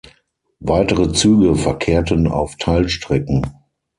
Weitere 0.61 1.11
Züge 1.13 1.55
verkehrten 1.55 2.25
auf 2.25 2.55
Teilstrecken. 2.55 3.53